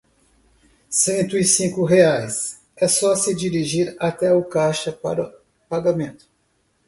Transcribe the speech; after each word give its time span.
Cento 0.89 1.37
e 1.37 1.43
cinco 1.43 1.85
reais, 1.85 2.59
é 2.75 2.87
só 2.87 3.15
se 3.15 3.35
dirigir 3.35 3.95
até 3.99 4.33
o 4.33 4.43
caixa 4.43 4.91
para 4.91 5.31
pagamento. 5.69 6.27